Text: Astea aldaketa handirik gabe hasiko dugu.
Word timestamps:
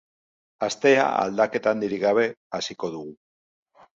Astea 0.67 1.03
aldaketa 1.25 1.75
handirik 1.77 2.03
gabe 2.05 2.25
hasiko 2.61 2.89
dugu. 2.97 3.13